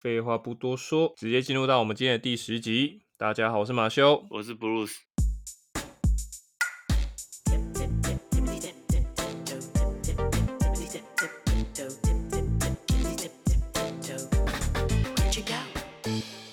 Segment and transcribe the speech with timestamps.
[0.00, 3.02] 废话不多说，直接进入到我们今天的第十集。
[3.18, 4.94] 大家好，我是马修，我是 Bruce。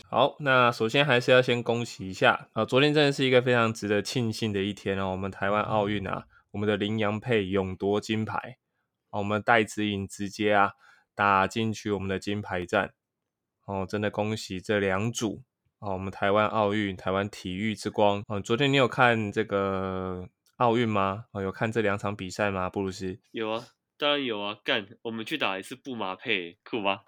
[0.09, 2.66] 好，那首先还是要先恭喜一下啊！
[2.66, 5.11] 昨天真的是一个非常值得庆幸的一天哦。
[5.11, 8.57] 我们台湾奥运啊，我们的林洋配勇夺金牌，
[9.09, 10.73] 啊我们戴资颖直接啊
[11.16, 12.93] 打进去我们的金牌战
[13.68, 15.43] 哦，真的恭喜这两组
[15.79, 15.93] 哦！
[15.93, 18.39] 我们台湾奥运，台湾体育之光哦。
[18.39, 21.25] 昨天你有看这个奥运吗？
[21.33, 22.69] 哦，有看这两场比赛吗？
[22.69, 27.04] 布鲁斯有啊，当然有啊，干，我们去打一次布马配，酷吧？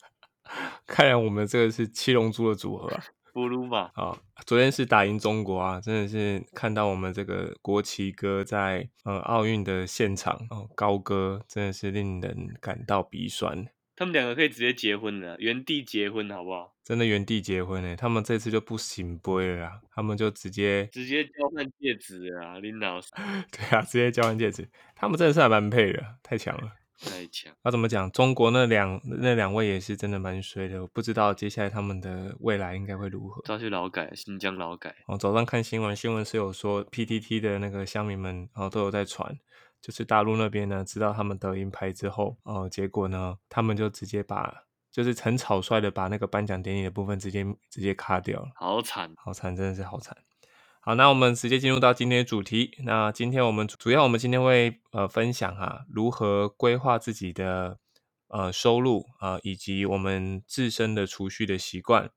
[0.86, 3.02] 看来我们这个是七龙珠的组合啊，
[3.32, 4.16] 布鲁马啊！
[4.44, 13.66] 昨天是打赢中国啊，真的是看到我们这个国旗歌在呃奥运的现场哦高歌，真的是令人感到鼻酸。
[13.96, 16.74] 他们两个可以直接结婚了，原地结婚好不好？
[16.84, 23.08] 真的原地结婚哎，他们这次就不行杯了，他们就直接直接交换戒指啊，林老师。
[23.50, 26.72] 对啊，直接交换戒指，他们真的是还蛮配的，太强了。
[26.98, 28.10] 太强，那怎么讲？
[28.10, 33.42] 中国那两那两位也是真的蛮衰的，我不知道接下来他们的未来应该会如何。
[33.42, 34.94] 抓去劳改，新疆劳改。
[35.06, 39.38] 哦，早上看新闻，新闻是有说 PTT 的那个乡民们，然后都有在传，
[39.86, 50.16] 就是大陆那边呢，知道他们得银牌之后，呃，结果呢，他们就直接把，就是很草率的把那个颁奖典礼的部分直接直接卡掉了，好惨，好惨，真的是好惨。
[50.80, 52.72] 好，那我们直接进入到今天的主题。
[52.84, 57.78] 那今天我们主要，我们今天会呃分享哈，如何规划自己的
[58.26, 62.10] 呃收入啊，以及我们自身的储蓄的习惯。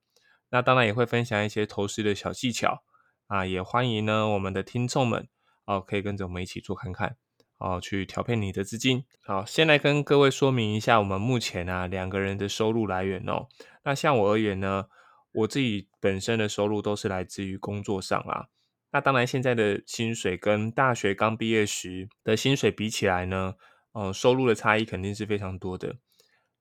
[0.50, 2.82] 那当然也会分享一些投资的小技巧
[3.28, 5.28] 啊，也欢迎呢我们的听众们
[5.66, 7.18] 哦，可以跟着我们一起做看看
[7.60, 9.06] 哦，去调配你的资金。
[9.22, 13.48] 好，先来跟各位说明一下我们目前啊两个人的收入来源哦。
[13.84, 14.86] 那像我而言呢，
[15.34, 18.48] 我自己本身的收入都是来自于工作上啊。
[18.92, 23.54] 那当然，现在的薪水跟大学刚毕业时的薪水比起来呢，
[23.92, 25.98] 呃，收入的差异肯定是非常多的。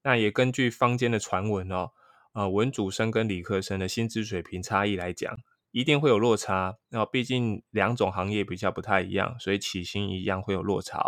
[0.03, 1.93] 那也根据坊间的传闻哦，
[2.35, 5.39] 呃，文主生跟理科生的薪资水平差异来讲，
[5.79, 6.77] 一定会有落差。
[6.89, 11.01] 那毕竟两种行业比较不太一样，所以起薪一样会有落差。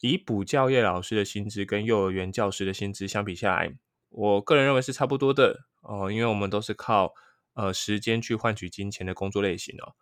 [0.00, 3.72] 以补教业老师的薪资跟幼儿园教师的薪资相比下来，
[4.08, 7.12] 我个人认为是差不多的哦，因为我们都是靠
[7.54, 9.94] 呃时间去换取金钱的工作类型哦。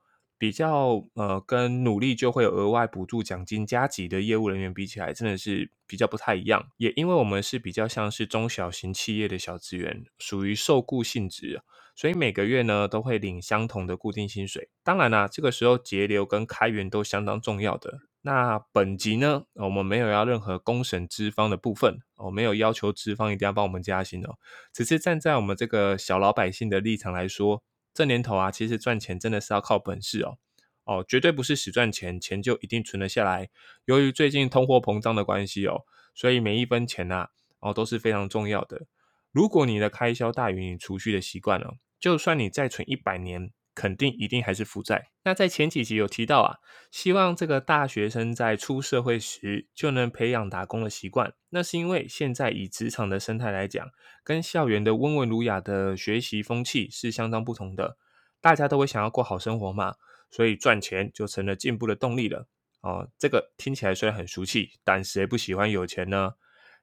[0.45, 6.69] 比较呃，跟努力就会有额外补助、奖金加级的业务人员比起来，真的是比较不太一样。
[6.77, 11.63] 也因为我们是比较像是中小型企业的小资源，属于受雇性质，
[11.97, 14.69] 所以每个月呢都会领相同的固定薪水。
[14.83, 18.01] 当然啦，这个时候节流跟开源都相当重要的。
[18.21, 24.37] 那本集呢，我们没有要任何公审资方的部分，我没有要求资方一定要帮我们加薪哦，
[24.75, 27.63] 只是站在我们这个小老百姓的立场来说。
[27.95, 30.39] 这年头啊，其实赚钱真的是要靠本事哦，
[30.85, 33.49] 哦，绝对不是死赚钱，钱就一定存得下来。
[33.85, 37.29] 由于最近通货膨胀的关系哦，所以每一分钱呐，
[37.61, 38.87] 哦都是非常重要的。
[39.31, 43.53] 如果你的开销大于你储蓄的习惯了，就算你再存一百年。
[43.75, 45.11] 肯定一定还是负债。
[45.25, 46.59] 那在前几集有提到啊，
[46.91, 51.35] 希望这个大学生在出社会时就能培养打工的习惯。
[51.51, 53.91] 那是因为现在以职场的生态来讲，
[54.23, 57.97] 跟校园的温文儒雅的学习风气是相当不同的。
[58.41, 59.95] 大家都会想要过好生活嘛，
[60.31, 62.47] 所以赚钱就成了进步的动力了。
[62.83, 66.35] 哦，这个听起来虽然很俗气，但谁不喜欢有钱呢？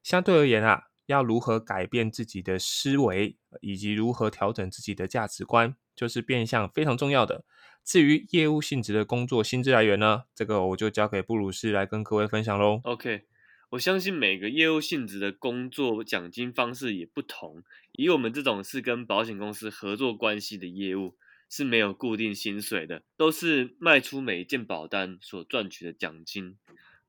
[0.02, 5.76] 相对而言啊，要如何改变自己的思维，以及如何调整自己的价值观？
[5.94, 7.44] 就是变相非常重要的。
[7.84, 12.80] 至于业务性质的工作薪资来源呢，这个我就交给布鲁斯来跟各位分享喽。
[12.84, 13.24] OK，
[13.70, 17.64] 我相信每个业务性质的工作奖金方式也不同。
[17.92, 21.16] 以我们这种是跟保险公司合作关系的业务，
[21.50, 26.56] 是没有固定薪水的，都是卖出每一件保单所赚取的奖金。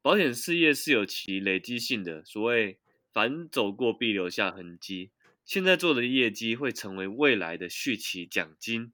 [0.02, 2.80] 保险事业是有其累积性的，所谓
[3.14, 5.12] 凡走过必留下痕迹。
[5.46, 8.94] 现在做的业绩会成为未来的续期奖金，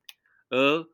[0.50, 0.88] 而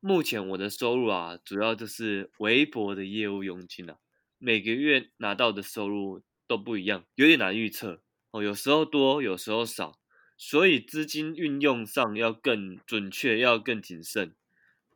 [0.00, 3.98] 目前我的收入啊，主要就是微薄的业务佣金啊，
[4.38, 10.00] 每个月拿到的收入都不一样，有点难预测哦，有时候多，有时候少，
[10.38, 14.34] 所以资金运用上要更准确，要更谨慎。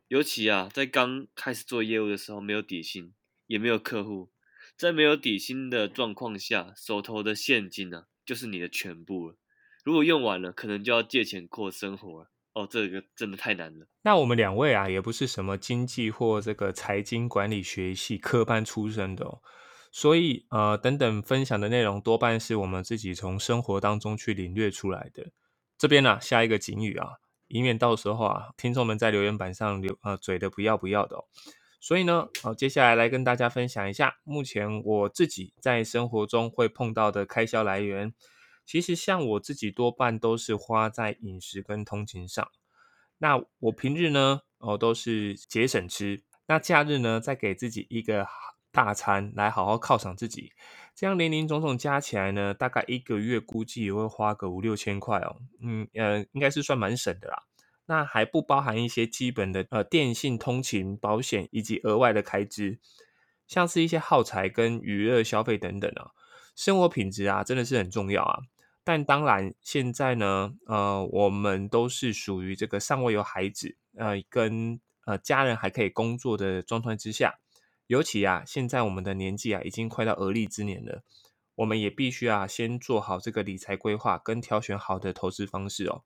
[0.09, 3.12] 尤其啊，在刚开始做业务的时候，没有底薪，
[3.47, 4.31] 也没有客户，
[4.77, 9.37] 在没有底薪的状况下，手头的现金呢，就是你的全部了。
[9.87, 12.27] 如果用完了，可能就要借钱过生活。
[12.55, 13.87] 哦，这个真的太难了。
[14.03, 19.41] 那我们两位啊，也不是什么经济或这个财经管理学系科班出身的哦，
[19.93, 25.31] 所以呃，等等分享的内容多半是我们自己从生活当中去领略出来的。
[25.79, 31.25] 这边呢，下一个警语啊，以免到时候啊，听众们在留言板上留呃嘴的不要不要的哦。
[31.79, 38.12] 所以呢，好，接下来来跟大家分享一下，目前我自己在生活中会碰到的开销来源。
[38.67, 42.47] 其实像我自己多半都是花在饮食跟通勤上。
[43.19, 46.25] 那我平日呢，哦都是节省吃。
[46.49, 48.27] 那假日呢，再给自己一个
[48.71, 50.53] 大餐来好好犒赏自己。
[50.95, 55.37] 这样零零总总加起来呢，大概一个月估计也会花个五六千块哦。
[55.61, 57.45] 嗯呃，应该是算蛮省的啦。
[57.87, 62.81] 那还不包含一些基本的呃电信、通勤、保险以及额外的开支，
[63.47, 66.11] 像是一些耗材跟娱乐消费等等啊。
[66.55, 68.41] 生活品质啊，真的是很重要啊。
[68.87, 77.41] 但当然，现在呢，呃，我们都是属于这个尚未有孩子，呃，跟呃家人还可以工作的状态之下。
[77.88, 81.03] 尤其啊，现在我们的年纪啊，已经快到而立之年了，
[81.56, 86.05] 我们也必须啊，先做好这个理财规划跟挑选好的投资方式哦，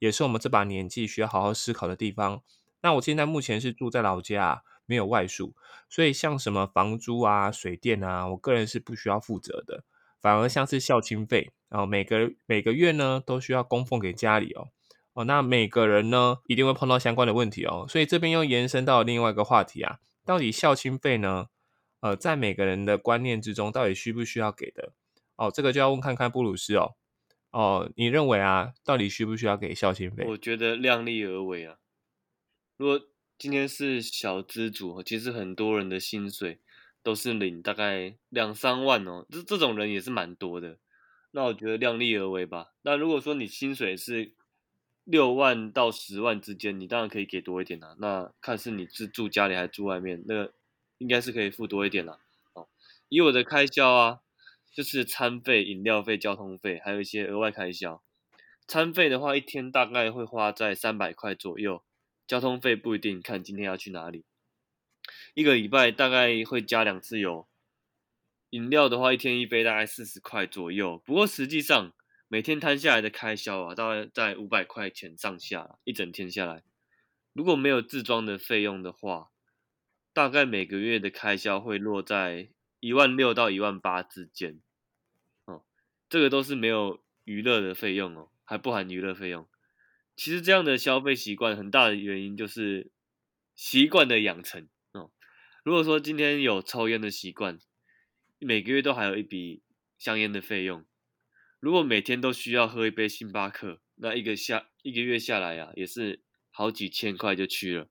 [0.00, 2.42] 也是我们这把年纪需要好好思考的地方。
[2.80, 5.54] 那我现在目前是住在老家，没有外宿，
[5.88, 9.84] 所以像什么房租啊、水电啊，我个人是不需要负责的。
[10.20, 14.68] 反而像是孝亲费，然后每个每个月呢都需要供奉给家里哦
[15.14, 21.46] 哦，那每个人呢一定会碰到相关的问题哦，所以这边又延伸到另外一个话题啊，到底孝亲费呢？
[22.00, 24.92] 呃，在每个人的观念之中，到底需不需要给的？
[25.36, 26.94] 哦，这个就要问看看布鲁斯哦
[27.50, 30.24] 哦，你认为啊，到底需不需要给孝亲费？
[30.28, 31.76] 我觉得量力而为啊。
[32.76, 33.00] 如果
[33.38, 36.60] 今天是小资主，其实很多人的薪水。
[37.02, 40.76] 都是领大概两三万哦，这这种人也是蛮多的。
[41.36, 42.72] 那我觉得量力而为吧。
[42.80, 44.32] 那如果说你薪水是
[45.04, 47.94] 六万到十万之间，你当然可以给多一点啦。
[47.98, 50.48] 那看是你是住家里还是住外面，那
[50.96, 52.18] 应该是可以付多一点啦。
[52.54, 52.68] 哦，
[53.10, 54.20] 以我的开销啊，
[54.72, 58.02] 就是餐费、饮料费、交通费，还有一些额外开销。
[58.66, 61.82] 餐费的话，一天大概会花在三百块左右。
[62.26, 64.24] 交通费不一定，看今天要去哪里。
[65.34, 67.46] 一个礼拜大概会加两次油，
[68.50, 71.02] 饮料的话一天一杯大概四十块左右。
[71.04, 71.92] 不过实际上
[72.28, 76.62] 每天摊下来的开销啊，大概在五百块钱上下，一整天下来，
[77.32, 79.30] 如果没有自装的费用的话，
[80.12, 82.48] 大概每个月的开销会落在
[82.80, 84.60] 一万六到一万八之间。
[85.44, 85.62] 哦，
[86.08, 89.46] 这个都是没有娱乐的费用哦，还不含娱乐费用。
[90.16, 92.90] 其实这样的消费习惯很大的原因就是
[93.54, 95.10] 习惯的养成哦。
[95.62, 97.58] 如果说今天有抽烟的习惯，
[98.38, 99.62] 每个月都还有一笔
[99.98, 100.84] 香烟的费用。
[101.58, 107.88] 如果每天都需要喝一杯星巴克，那一个下一个月下来呀，也是好几千块就去了。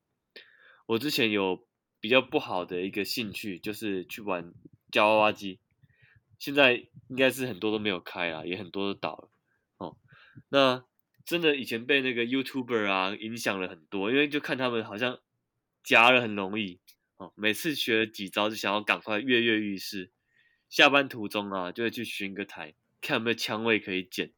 [0.85, 1.67] 我之前有
[1.99, 4.53] 比较不好的一个兴趣，就是去玩
[4.91, 5.59] 夹娃娃机，
[6.37, 9.31] 现在应该是很多都没有开啊，也很多都倒了。
[9.77, 9.97] 哦，
[10.49, 10.85] 那
[11.25, 15.19] 真的以前被那个 YouTuber 啊影响了很多，因为就看他们好像
[15.83, 16.79] 夹了很容易。
[17.17, 20.11] 哦，每次学了几招就想要赶快跃跃欲试，
[20.69, 24.33] 下班途中啊就会去寻个台，看有没有枪位可以捡。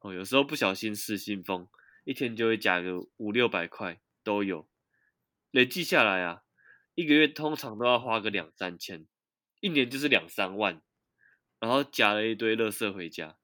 [0.00, 1.68] 哦，有时候不小心失心疯，
[2.04, 4.68] 一天就会夹个五六百块都有，
[5.50, 6.42] 累计下来啊，
[6.94, 9.06] 一个月通常都要花个两三千，
[9.60, 10.82] 一年就是两三万，
[11.58, 13.36] 然后夹了一堆垃圾回家，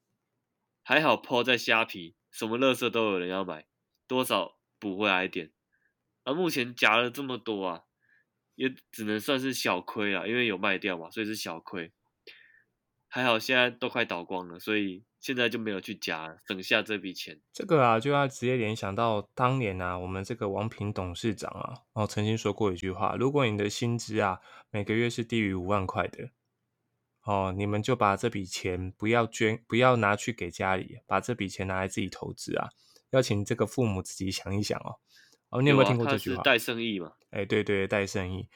[0.83, 3.67] 还好抛在虾皮，什么乐色都有人要买，
[4.07, 5.53] 多少补回来一点。
[6.25, 7.85] 而目前夹了这么多啊。
[8.57, 11.91] 也只能算是小亏了，因为有卖掉嘛，所以是小亏。
[13.13, 17.41] 还好现在都快倒光了，所以现在就没有去加，省下这笔钱。
[17.53, 24.39] 这个啊，就要直接联想到当年啊，我们这个王平董事长啊，哦曾经说过一句话：如果你的薪资啊
[24.71, 26.31] 每个月是低于五万块的，
[27.25, 32.69] 哦，你们就把这笔钱不要捐，不要拿去给家里，把这笔钱拿来自己投资啊。
[33.11, 35.01] 要请这个父母自己想一想哦。
[35.49, 36.45] 哦，你有没有听过这句话？
[36.45, 37.15] 带生意嘛？
[37.31, 38.49] 哎，对对，带生意。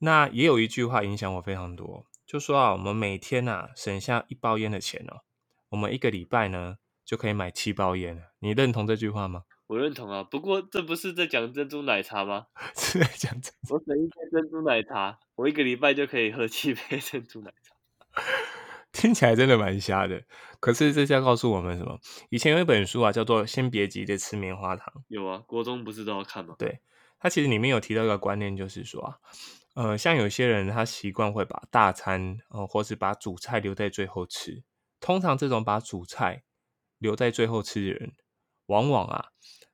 [0.00, 2.04] 那也有一句话影响我非常多，
[2.36, 5.22] 就说啊，我们每天呐省下一包烟的钱哦，
[5.70, 8.24] 我们一个礼拜呢就可以买七包烟了。
[8.40, 9.44] 你认同这句话吗？
[9.68, 12.48] 我认同啊，不过这不是在讲珍珠奶茶吗？
[12.76, 13.74] 是在讲珍珠。
[13.74, 18.22] 我省一杯珍珠奶茶，我一个礼拜就可以喝七杯珍珠奶茶。
[18.92, 20.22] 听起来真的蛮瞎的，
[20.60, 21.98] 可是这是要告诉我们什么？
[22.28, 24.92] 以前有一本书啊，叫做《先别急着吃棉花糖》。
[25.08, 26.54] 有啊，国中不是都要看吗？
[26.58, 26.80] 对，
[27.18, 29.16] 它其实里面有提到一个观念，就是说啊，
[29.76, 34.64] 呃，像有些人他习惯会把大餐，呃，或是把主菜留在最后吃。
[35.00, 36.44] 通常这种把主菜
[36.96, 38.14] 留在最后吃的人，
[38.66, 39.26] 往往啊，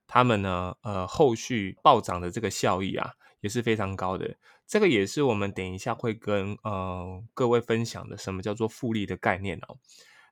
[0.09, 4.37] 他们呢，呃，后续暴涨的这个效益啊，也是非常高的。
[4.67, 9.79] 这个也是我们等一下会跟呃各位分享的，什么叫做复利的概念哦。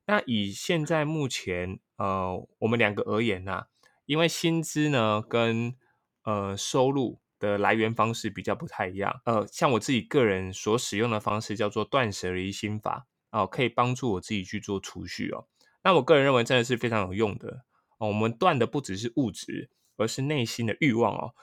[0.06, 3.66] 那以现在目前呃我们两个而言呐、
[4.06, 5.76] 因为薪资呢跟
[6.24, 15.46] 呃收入的来源方式比较不太一样，呃，像我自己个人所使用的方式叫做断舍离心法哦、可以帮助我自己去做储蓄哦。
[15.84, 17.64] 那我个人认为真的是非常有用的
[17.98, 18.08] 哦。
[18.08, 21.34] 我们断的不只是物质，而是内心的欲望哦。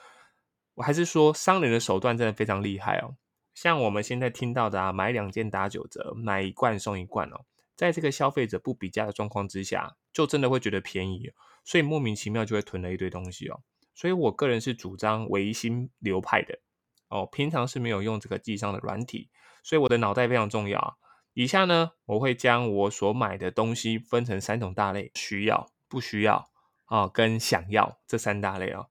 [0.74, 3.16] 我还是说商人的手段真的非常厉害哦。
[3.54, 7.46] 像我们现在听到的啊，买两件打九折，买一罐送一罐哦。
[7.74, 11.32] 在这个消费者不比价的状况之下，就真的会觉得便宜，
[11.64, 13.62] 所以莫名其妙就会囤了一堆东西哦。
[13.98, 16.60] 所以我个人是主张唯心流派的
[17.08, 19.28] 哦，平常是没有用这个记账的软体，
[19.64, 20.94] 所以我的脑袋非常重要啊。
[21.34, 26.48] 以下呢，我会将我所买的东西分成三种大类：需要、不需要
[26.84, 28.86] 啊，跟想要这三大类哦。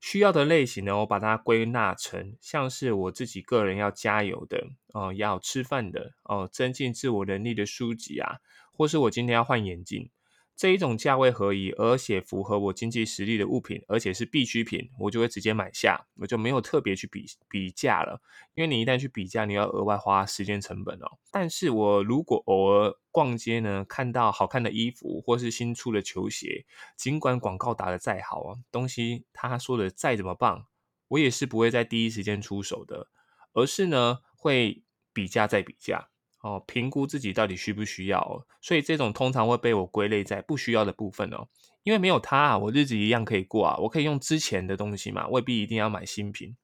[0.00, 8.38] 需要的类型呢，我把它归纳成像是我自己个人要加油的哦，要吃饭的哦，增进自我能力的书籍啊，
[8.72, 10.08] 或是我今天要换眼镜
[10.54, 18.20] 这一种价位合宜，而且符合我经济实力的物品，而且是必需品，我就会直接买下，我就没有特别去比比价了。
[18.54, 21.18] 因为你一旦去比价，你要额外花时间成本哦。
[21.32, 26.64] 但是我如果偶尔逛街呢，看到好看的衣服或是新出的球鞋，
[26.96, 30.66] 尽管广告打得再好啊，东西他说的再怎么棒，
[31.08, 33.08] 我也是不会在第一时间出手的，
[33.54, 36.10] 而是呢会比价再比价
[36.42, 38.46] 哦，评估自己到底需不需要哦。
[38.60, 41.48] 所以这种通常会被我归类在不需要的部分哦，
[41.82, 46.56] 因为没有它啊，我日子一样可以过啊，我可以用之前的东西嘛，未必一定要买新品。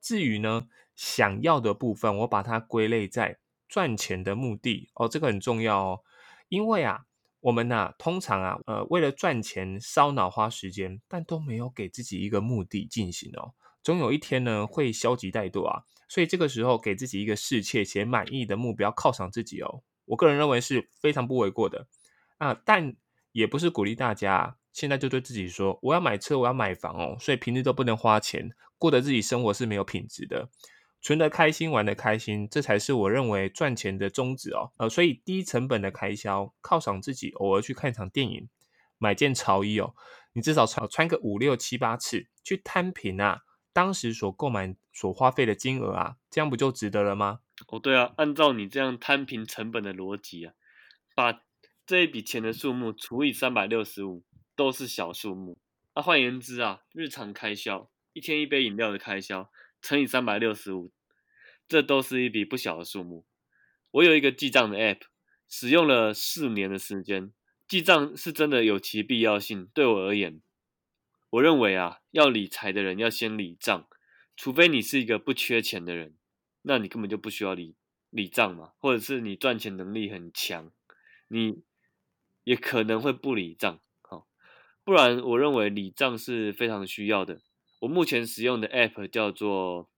[0.00, 3.38] 至于呢，想要的部分，我把它归类在
[3.68, 6.00] 赚钱的目的哦，这个很重要哦。
[6.50, 7.06] 因为啊，
[7.40, 13.54] 我们呐、通常啊，呃，为了赚钱烧脑花时间，但都没有给自己一个目的进行哦。
[13.82, 15.84] 总有一天呢，会消极怠惰啊。
[16.08, 19.82] 所以这个时候，给自己一个适切且满意的目标犒赏自己哦。
[20.06, 21.86] 我个人认为是非常不为过的
[22.38, 22.94] 啊，但
[23.32, 30.48] 也不是鼓励大家现在就对自己说，我要买车，我要买房哦，所以平日都不能花钱，过得自己生活是没有品质的。
[31.00, 34.72] 存得开心，玩得开心，这才是我认为赚钱的宗旨哦。
[34.78, 38.48] 呃，所以低成本的开销，犒赏自己，偶尔去看场电影，
[38.96, 39.94] 买件潮衣哦，
[40.32, 43.42] 你至少穿穿个五六七八次，去摊平啊，
[43.74, 47.40] 当时所购买所花费的金额啊，这样不就值得了吗？
[47.66, 50.54] 哦，对啊，按照你这样摊平成本的逻辑啊，
[51.14, 51.42] 把
[51.84, 54.22] 这一笔钱的数目除以三百六十五，
[54.54, 55.58] 都是小数目。
[55.94, 59.50] 那换言之啊，日常开销，一天一杯饮料的开销
[59.82, 60.92] 乘以三百六十五，
[61.68, 63.26] 这都是一笔不小的数目。
[63.90, 65.00] 我有一个记账的 App，
[65.48, 67.32] 使用了四年的时间，
[67.66, 69.68] 记账是真的有其必要性。
[69.74, 70.40] 对我而言，
[71.34, 73.88] 我认为啊，要理财的人要先理账，
[74.36, 76.14] 除非你是一个不缺钱的人，
[76.62, 77.74] 那你根本就不需要理
[78.10, 80.70] 理账嘛，或者是你赚钱能力很强，
[81.26, 81.64] 你
[82.44, 83.80] 也可能会不理账。
[84.02, 84.28] 好，
[84.84, 87.40] 不然我认为理账是非常需要的。
[87.80, 89.90] 我目前使用的 App 叫做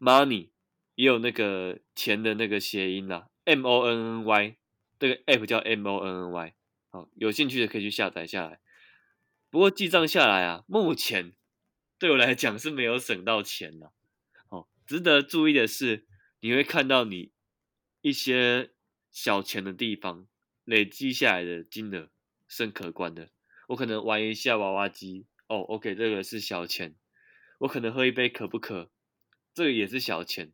[0.00, 0.48] Money，
[0.96, 4.56] 也有那个钱的那个谐音啦，M O N N Y，
[4.98, 6.54] 这个 App 叫 M O N N Y。
[6.90, 8.58] 好，有兴趣的可以去下载下来。
[9.54, 11.32] 不过记账下来啊，目前
[11.96, 13.92] 对我来讲是没有省到钱的。
[14.48, 16.08] 哦，值得注意的是，
[16.40, 17.30] 你会看到你
[18.00, 18.72] 一些
[19.12, 20.26] 小钱的地方
[20.64, 22.10] 累积下来的金额
[22.48, 23.30] 是可观的。
[23.68, 26.96] 我可能玩一下娃娃机，哦，OK，这个是小钱。
[27.58, 28.90] 我可能喝一杯可不可，
[29.54, 30.52] 这个也是小钱。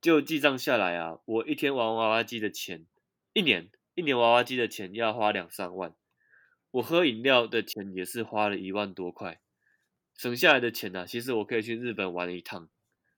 [0.00, 2.86] 就记账下来啊，我一天玩娃娃机的钱，
[3.32, 5.96] 一年一年娃娃机的钱要花两三万。
[6.76, 9.40] 我喝饮料的钱也是花了一万多块，
[10.14, 12.68] 省下来的钱呢、其实我可以去日本玩一趟，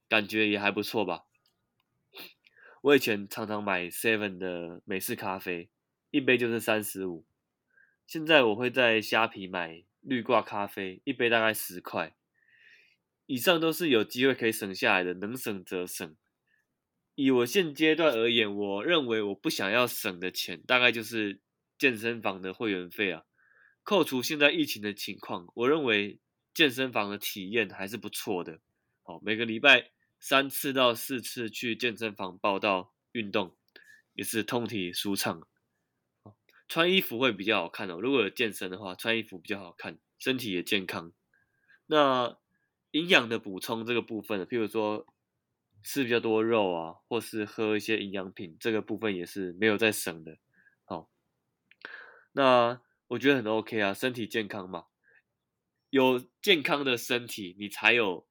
[0.09, 1.25] 感觉也还不错吧。
[2.83, 5.71] 我以前常常买 Seven 的美式咖啡，
[6.13, 7.25] 一杯就是三十五。
[8.07, 12.15] 现在我会在虾皮买绿挂咖啡，一杯大概十块。
[13.27, 16.17] 以上都是有机会可以省下来的，能省则省。
[17.17, 21.41] 以我现阶段而言，我认为我不想要省的钱，大概就是
[21.77, 23.25] 健身房的会员费啊。
[23.89, 26.19] 扣除现在疫情的情况，我认为
[26.53, 28.61] 健身房的体验还是不错的。
[29.05, 33.57] 哦，每个礼拜三次到四次去健身房报道运动，
[34.13, 35.49] 也是通体舒畅。
[36.69, 37.99] 穿衣服会比较好看哦。
[37.99, 41.11] 如果有健身的话，穿衣服比较好看，身体也健康。
[41.87, 42.37] 那
[42.91, 45.07] 营养的补充这个部分，譬如说
[45.83, 50.37] 吃比较多肉啊，或是喝一些营养品，这个部分也是没有在省的。
[50.85, 51.09] 好，
[52.33, 54.85] 那我觉得很 OK 啊，身体健康嘛，
[55.91, 58.27] 有健康的身体，你才有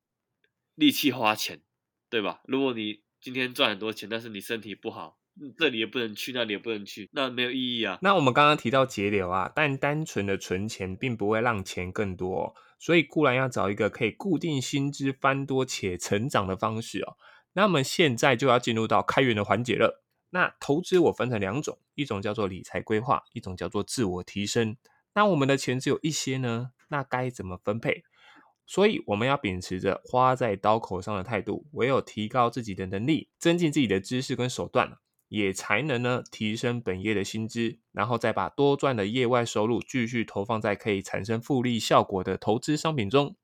[0.76, 1.62] 力气花钱，
[2.10, 2.42] 对吧？
[2.46, 5.18] 如果你今天赚很多钱，但是你身体不好，
[5.58, 7.98] 这里也不能去，那里也不能去，那没有意义啊。
[8.02, 17.18] 那我们刚刚提到节流啊，但单纯的存钱并不会让钱更多，哦，所以固然要找一个可以固定薪资翻多且成长的方式哦。
[17.54, 20.04] 那么现在就要进入到开源的环节了。
[20.30, 24.76] 那投资我分成两种，一种叫做理财规划，一种叫做自我提升。
[25.14, 28.04] 那我们的钱只有一些呢，那该怎么分配？
[28.66, 34.98] 所以我们要秉持着花在刀口上的态度，唯有提高自己的能力，增进自己的知识跟手段，
[35.30, 43.38] 也才能呢提升本业的薪资，然后再把多赚的业外收入继续投放在可以产生复利效果的投资商品中，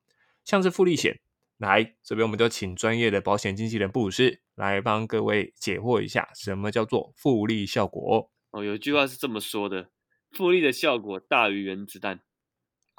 [0.44, 1.20] 像是复利险。
[1.56, 8.30] 来这边，我们就请专业的保险经纪人布鲁斯来帮各位解惑一下，什么叫做复利效果？
[8.50, 9.90] 哦，有一句话是这么说的：
[10.30, 12.22] 复利的效果大于原子弹。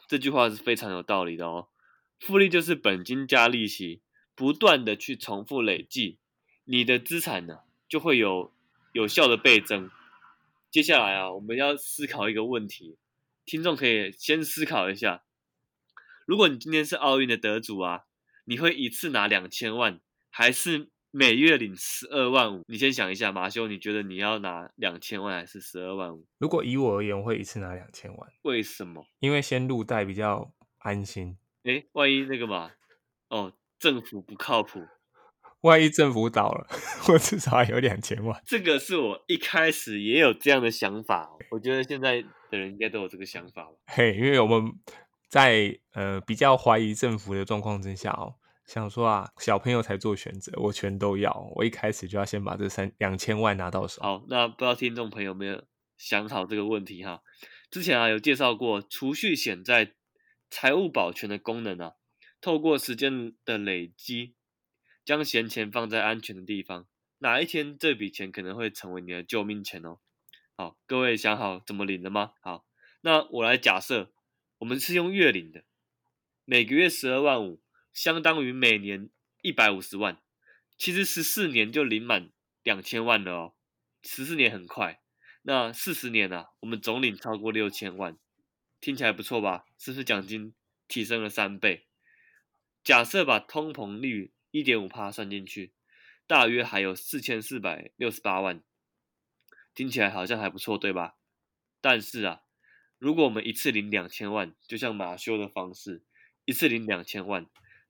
[0.08, 1.70] 这句话是非常有道理的哦。
[2.20, 4.02] 复利就是本金加利息，
[4.36, 6.20] 不断的去重复累计，
[6.66, 8.54] 你的资产呢就会有
[8.94, 9.90] 有效的倍增。
[10.70, 12.98] 接下来啊，我们要思考一个问题，
[13.46, 15.24] 听众可以先思考一下：
[16.26, 18.04] 如果你今天是奥运的得主啊。
[18.48, 22.62] 你会一次拿两千万，还是每月领十二万五？
[22.68, 26.26] 你先想一下，马修，你觉得你要拿两千万还是十二万五？
[26.40, 28.30] 如果以我而言，我会一次拿两千万。
[28.42, 29.08] 为什么？
[29.20, 31.38] 因为先入袋比较安心。
[31.64, 32.72] 哎，万一那个嘛，
[33.30, 34.86] 哦，政府不靠谱，
[35.64, 36.68] 万一政府倒了，
[37.08, 38.42] 我至少还有两千万。
[38.46, 43.72] 这个是我一开始也有这样的想法，我觉得现在的人应该都有这个想法吧。
[43.88, 44.74] 嘿，因为我们。
[45.28, 51.52] 在呃比较怀疑政府的状况之下哦，想说啊，小朋友才做选择，我全都要。
[51.56, 54.02] 我一开始就要先把这三两千万拿到手。
[54.02, 55.64] 好，那不知道听众朋友有没有
[55.98, 57.22] 想好这个问题哈？
[57.70, 59.94] 之前啊有介绍过储蓄险在
[60.50, 61.94] 财务保全的功能啊，
[62.42, 64.36] 透过时间的累积，
[65.04, 66.88] 将闲钱放在安全的地方，
[67.20, 70.00] 哪一天这笔钱可能会成为你的救命钱哦。
[70.56, 72.32] 好，各位想好怎么领了吗？
[72.42, 72.66] 好，
[73.02, 74.12] 那我来假设。
[74.60, 75.66] 我们是用月领的，
[76.46, 77.62] 每个月十二万五，
[77.96, 79.10] 相当于每年
[79.42, 80.22] 一百五十万。
[80.78, 82.30] 其实十四年就领满
[82.62, 83.54] 两千万了哦，
[84.04, 85.02] 十四年很快。
[85.42, 88.18] 那四十年啊，我们总领超过六千万，
[88.80, 89.66] 听起来不错吧？
[89.80, 90.54] 是不是奖金
[90.88, 91.88] 提升了三倍？
[92.84, 95.74] 假设把通膨率一点五帕算进去，
[96.28, 98.62] 大约还有四千四百六十八万，
[99.74, 101.16] 听起来好像还不错，对吧？
[101.82, 102.42] 但是啊。
[102.98, 106.06] 如果我们一次领两千万，就像马修的方式，
[106.46, 107.46] 一次领两千万，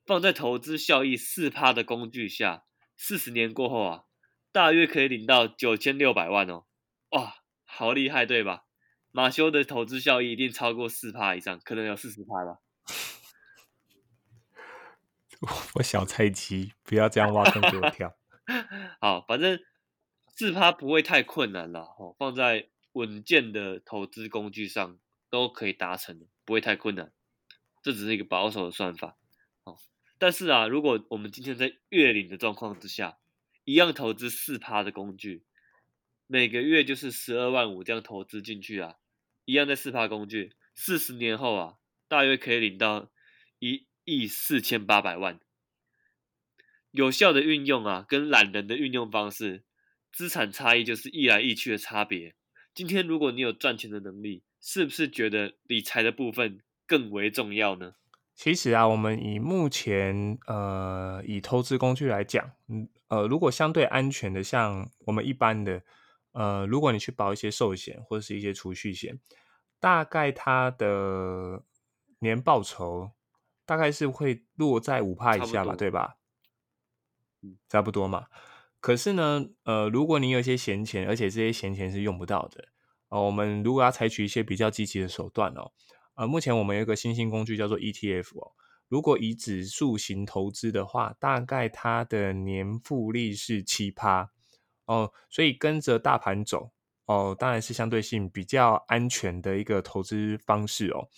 [0.05, 2.63] 放在投资效益四趴的工具下，
[2.95, 4.03] 四十年过后啊，
[4.51, 6.65] 大约可以领到九千六百万哦，
[7.09, 8.65] 哇，好厉害，对吧？
[9.11, 12.59] 马修的投资效益一定超过四趴以上，可能有四十趴吧。
[15.75, 18.15] 我小菜鸡，不要这样挖坑给我跳。
[19.01, 19.59] 好，反正
[20.27, 22.69] 四趴不会太困难了哦，放在。
[22.95, 24.97] 稳健的投资工具上
[25.29, 27.11] 都可以达成，不会太困难。
[27.83, 29.24] 这只是一个保守的算法，哦。
[30.17, 33.17] 但是啊，如果我们今天在月领的状况之下，
[33.65, 35.43] 一样投资四趴的工具，
[36.27, 38.95] 每个月就是十二万五这样投资进去啊，
[39.45, 41.75] 一样在四趴工具，四十年后啊，
[42.07, 43.11] 大约可以领到
[43.59, 45.39] 一亿四千八百万。
[46.91, 49.63] 有效的运用啊，跟懒人的运用方式，
[50.13, 52.35] 资产差异就是一来一去的差别。
[52.73, 57.95] 今天如果你有赚钱的能力，是不是觉得理财的部分更为重要呢？
[58.35, 65.81] 其实啊，我们以目前呃以投资工具来讲，嗯呃，如果相对安全的，像我们一般的
[66.33, 69.17] 呃，如果你去保一些寿险或者是一些储蓄险，
[69.79, 71.63] 大概它的
[72.19, 73.11] 年报酬
[73.65, 76.17] 大概是会落在五帕以下吧，对吧？
[77.41, 78.27] 嗯，差不多嘛。
[78.81, 82.67] 可是呢，呃，如果你有一些闲钱，而且这些闲钱是用不到的，
[83.07, 85.71] 哦，我们如果要采取一些比较积极的手段哦，
[86.15, 88.51] 呃，目前我们有一个新兴工具叫做 ETF 哦，
[88.87, 94.31] 如果以指数型投资的话，大概它的年复利是七趴
[94.85, 96.71] 哦，所以跟着大盘走
[97.05, 101.09] 哦，当然是相对性比较安全的一个投资方式哦，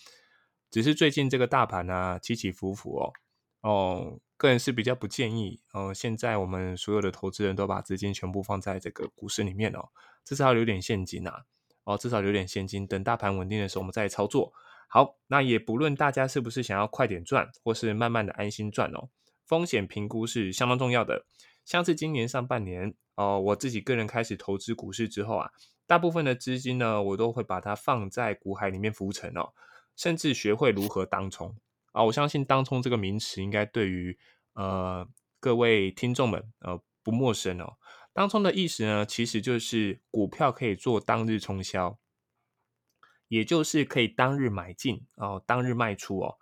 [0.69, 3.13] 只是最近这个大盘啊起起伏伏哦，
[3.61, 4.19] 哦。
[4.39, 9.89] 个人是比较不建议，呃，现在我们所有的投资人都把资金全部放在这个股市里面哦，
[10.23, 11.41] 至少留点现金呐，
[11.85, 14.53] 哦，至少留点现金，等大盘稳定的时候我们再操作。
[14.87, 19.09] 好，那也不论大家是不是想要快点赚，或是慢慢的安心赚哦，
[19.45, 21.25] 风险评估是相当重要的。
[21.65, 25.51] 像是今年上半年哦，我自己个人开始投资股市之后啊，
[25.85, 29.51] 大部分的资金呢，我都会把它放在股海里面浮沉哦，
[29.97, 31.55] 甚至学会如何当冲。
[31.91, 34.17] 啊，我相信当冲这个名词应该对于
[34.53, 35.05] 呃
[35.41, 37.73] 各位听众们呃不陌生哦。
[38.13, 41.99] 当冲的意思呢，其实就是股票可以做当日冲销，
[43.27, 46.37] 也就是可以当日买进哦，当日卖出哦。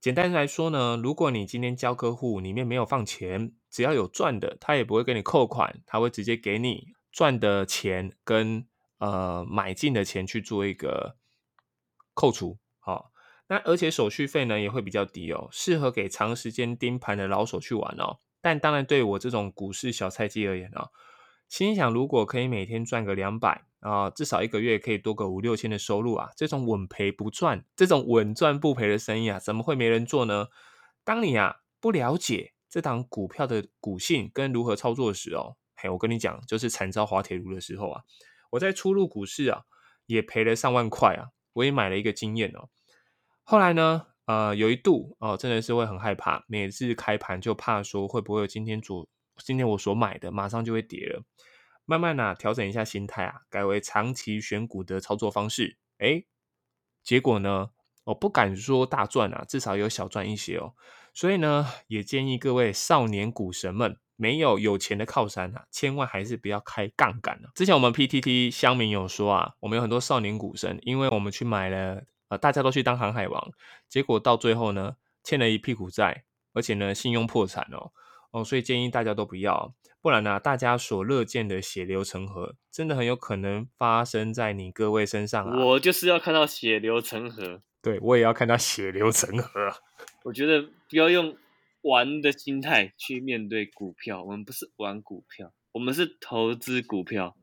[0.00, 8.66] 简单来说呢，如果你今天交客户里面没有放钱，只要有赚的，他也不会给你扣款，他会直接给你赚的钱跟
[8.98, 11.16] 呃买进的钱去做一个
[12.14, 12.58] 扣除。
[12.78, 13.10] 好，
[13.48, 18.20] 那而且手续费呢也会比较低哦，适合给长时间盯盘的老手去玩哦。
[18.40, 20.90] 但当然，对我这种股市小菜鸡而言哦，
[21.48, 30.48] 心想如果可以每天赚个两百啊，至少一个月可以多个五六千的收入啊，这种稳赔不赚，这种稳赚不赔的生意啊，怎么会没人做呢？
[31.04, 38.02] 当你啊不了解这档股票的股性跟如何操作时哦，嘿，我跟你讲，就是惨遭滑铁卢的时候啊，
[38.50, 39.62] 我在初入股市啊，
[40.06, 42.68] 也赔了上万块啊，我也买了一个经验哦，
[43.44, 44.06] 后来呢？
[44.26, 51.22] 呃，有一度哦，真的是会很害怕，每次开盘就怕说会不会今天主今天我所买的马上就会跌了。
[51.84, 55.78] 慢慢呢调整一下心态啊，改为长期选股的操作方式。
[55.98, 56.24] 哎，
[57.02, 57.70] 结果呢，
[58.04, 60.74] 我不敢说大赚啊，至少有小赚一些哦。
[61.14, 67.50] 所以呢，也建议各位少年股神们，没有有钱的靠山啊，千万还是不要开杠杆了。
[67.54, 72.04] 之前我们 PTT 乡民有说啊，我们有很多少年股神，因为我们去买了。
[72.28, 73.52] 啊，大家都去当航海王，
[73.88, 77.92] 结果到最后呢，欠了一屁股债，而且呢，信用破产哦
[78.30, 85.64] 哦，所以建议大家都不要，不然呢，大家所乐见的血流成河，真的很有可能发生在你各位身上啊！
[85.64, 89.70] 我就是要看到血流成河，对我也要看到血流成河。
[90.24, 91.36] 我觉得不要用
[91.82, 97.36] 玩的心态去面对股票，我们不是玩股票，我们是投资股票，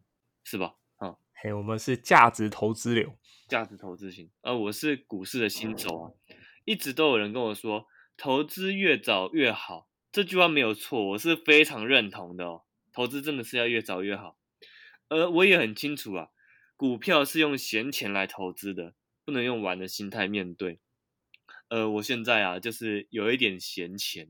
[0.43, 0.75] 是吧？
[0.97, 3.17] 啊，嘿，我们是价值投资流。
[3.49, 6.11] 价值投资型，呃，我是股市的新手啊，
[6.65, 7.85] 一直都有人跟我说，
[8.17, 12.61] 投资越早越好，这句话没有错，我是非常认同的哦。
[12.91, 14.37] 投资真的是要越早越好，
[15.07, 16.27] 呃，我也很清楚啊，
[16.77, 18.93] 股票是用闲钱来投资的，
[19.25, 20.79] 不能用玩的心态面对。
[21.69, 24.29] 呃，我现在啊，就是有一点闲钱，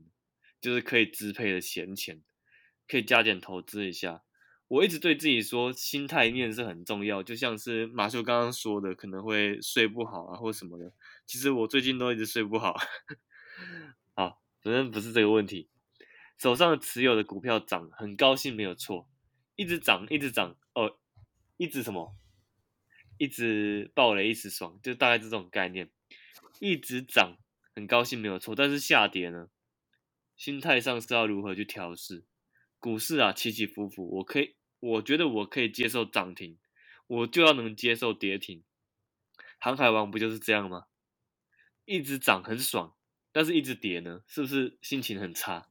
[0.58, 2.22] 就是可以支配的闲钱，
[2.88, 4.22] 可以加点投资一下。
[4.68, 10.94] 我一直对自己说，心态面是很重要，就像是马修刚刚说的，可能会睡不好啊，或什么的。
[11.26, 12.74] 其实我最近都一直睡不好。
[14.16, 15.68] 好，反正不是这个问题。
[16.38, 19.08] 手上持有的股票涨，很高兴，没有错，
[19.56, 20.98] 一直涨，一直涨，哦，
[21.56, 22.16] 一直什么，
[23.18, 25.90] 一直暴雷，一直爽，就大概这种概念。
[26.60, 27.36] 一直涨，
[27.74, 29.48] 很高兴，没有错，但是下跌呢，
[30.36, 32.24] 心态上是要如何去调试？
[32.78, 36.58] 股市啊，起起伏伏，我可以，我觉得我可以接受涨停，
[37.06, 38.62] 我就要能接受跌停。
[39.58, 40.86] 航海王不就是这样吗？
[41.86, 42.94] 一直涨很爽，
[43.32, 45.68] 但是一直跌呢，是不是心情很差？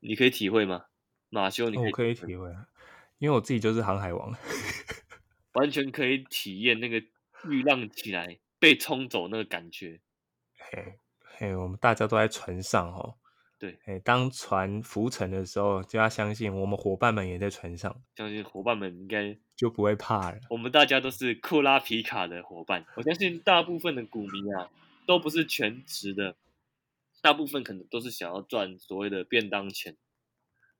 [0.00, 0.86] 你可以体会吗？
[1.30, 2.48] 马修，你我可以体会，
[3.18, 4.34] 因为我自己就是航海王，
[5.52, 10.00] 完全可以体验那个巨浪起来被冲走那个感觉。
[10.58, 13.16] 嘿，嘿，我们大家都在船上哦。
[13.58, 20.38] 对，哎，当船浮沉的时候，就要相信我们伙伴们也在船上，相信伙伴们应该就不会怕了。
[20.48, 24.70] 我们大家都是库拉皮卡的伙伴，我相信大部分的股民啊，
[25.06, 26.36] 都不是全职的，
[27.28, 29.98] 大部分可能都是想要赚所谓的便当钱。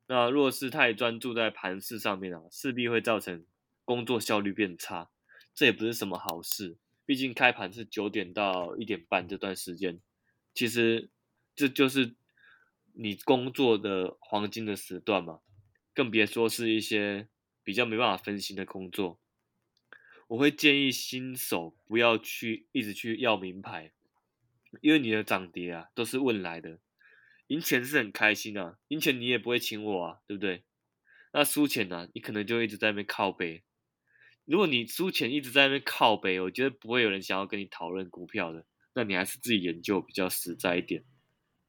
[0.06, 3.44] 那若是太专注在盘市上面啊，势必会造成
[3.84, 5.11] 工作效率变差，
[5.52, 6.78] 这也不是什么好事。
[7.04, 10.00] 毕竟开盘是九点到一点半这段时间，
[10.54, 11.11] 其实
[11.54, 12.14] 这就是。
[13.00, 15.38] 你工作的黄金的时段嘛，
[15.94, 17.28] 更别说是一些
[17.62, 19.20] 比较没办法分心的工作。
[20.26, 23.92] 我会建议新手不要去一直去要名牌，
[24.81, 26.78] 因为你的涨跌啊都是问来的。
[27.48, 30.64] 赢钱是很开心啊，赢钱你也不会请我啊，对不对？
[31.33, 33.64] 那输钱呢，你可能就一直在那边靠背。
[34.44, 38.66] 如果你输钱一直在那边靠背，我觉得不会有人想要跟你讨论股票的。
[38.94, 41.04] 那你还是自己研究比较实在一点。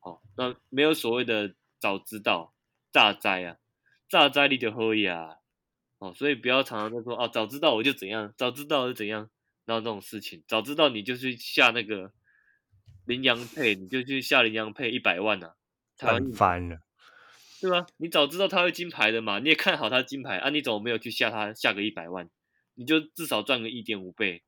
[0.01, 2.55] 哦，那没有所谓的早知道
[2.91, 3.57] 炸灾啊，
[4.07, 5.37] 炸灾你就可以啊，
[5.99, 9.29] 哦，所以不要常常在说哦，早知道我就怎样，早知道就怎样，
[9.65, 12.11] 然后这种事情，早知道你就去下那个
[13.09, 15.55] 羚羊配，你就去下羚羊配一百万呐，
[15.97, 16.81] 赚翻了，
[17.59, 17.87] 对吧？
[17.97, 22.29] 你早知道他会金牌的嘛，你也看好他金牌啊，你怎么没有去下他下个一百万？
[22.75, 24.43] 你就至少赚个一点五倍，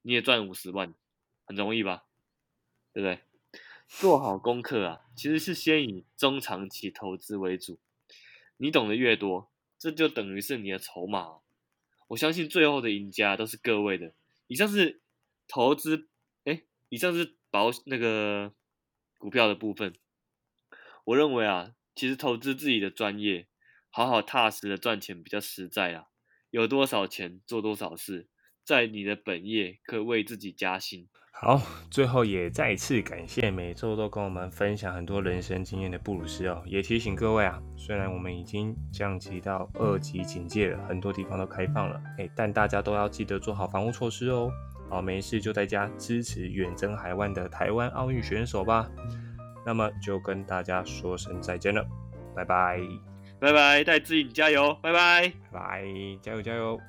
[0.00, 0.94] 你也赚五十万，
[1.44, 2.04] 很容易吧？
[2.94, 3.20] 对不对？
[3.86, 7.78] 做好功课啊，其实是先以中长期投资为主。
[8.56, 11.40] 你懂得越多，这就等于是你的筹码。
[12.08, 14.14] 我相信最后的赢家都是各位的。
[14.46, 15.02] 以上是
[15.46, 16.08] 投资，
[16.44, 18.52] 哎，以上是保那个
[19.16, 19.94] 股票的部分。
[21.06, 23.46] 我认为啊，其实投资自己的专业，
[23.90, 26.08] 好好踏实的赚钱比较实在啊。
[26.50, 28.28] 有多少钱做多少事，
[28.62, 31.08] 在你的本业可为自己加薪。
[31.32, 44.50] 好，最后也再次感谢每周都跟我们分享很多人生经验的布鲁斯哦，也提醒各位啊，虽然我们已经降级到二级警戒了，很多地方都开放了，哎，但大家都要记得做好防护措施哦。
[44.88, 48.88] 好，没事就在家支持远征海外的台湾奥运选手吧。
[49.64, 51.84] 那么就跟大家说声再见了，
[52.34, 52.80] 拜拜，
[53.40, 55.84] 拜拜，戴志颖加油，拜拜，拜，
[56.22, 56.80] 加油加油。